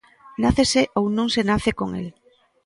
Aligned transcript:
Nácese 0.43 0.81
ou 0.99 1.05
non 1.17 1.27
se 1.35 1.41
nace 1.49 1.71
con 1.79 1.89
el. 1.99 2.07